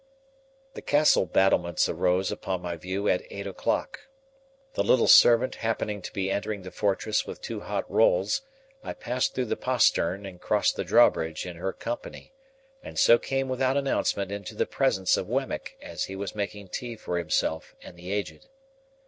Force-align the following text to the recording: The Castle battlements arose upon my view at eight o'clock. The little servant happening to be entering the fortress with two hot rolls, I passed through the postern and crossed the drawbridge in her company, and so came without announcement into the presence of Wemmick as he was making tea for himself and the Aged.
The 0.73 0.81
Castle 0.81 1.27
battlements 1.27 1.87
arose 1.87 2.31
upon 2.31 2.63
my 2.63 2.75
view 2.75 3.07
at 3.07 3.21
eight 3.29 3.45
o'clock. 3.45 4.07
The 4.73 4.83
little 4.83 5.07
servant 5.07 5.53
happening 5.57 6.01
to 6.01 6.11
be 6.11 6.31
entering 6.31 6.63
the 6.63 6.71
fortress 6.71 7.27
with 7.27 7.39
two 7.39 7.59
hot 7.59 7.85
rolls, 7.87 8.41
I 8.83 8.93
passed 8.93 9.35
through 9.35 9.45
the 9.45 9.55
postern 9.57 10.25
and 10.25 10.41
crossed 10.41 10.75
the 10.75 10.83
drawbridge 10.83 11.45
in 11.45 11.57
her 11.57 11.71
company, 11.71 12.33
and 12.81 12.97
so 12.97 13.19
came 13.19 13.47
without 13.47 13.77
announcement 13.77 14.31
into 14.31 14.55
the 14.55 14.65
presence 14.65 15.17
of 15.17 15.29
Wemmick 15.29 15.77
as 15.83 16.05
he 16.05 16.15
was 16.15 16.33
making 16.33 16.69
tea 16.69 16.95
for 16.95 17.19
himself 17.19 17.75
and 17.83 17.95
the 17.95 18.11
Aged. 18.11 18.47